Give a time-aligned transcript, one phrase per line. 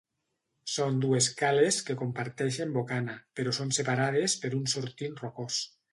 [0.75, 5.65] Són dues cales que comparteixen bocana però són separades per un sortint rocós.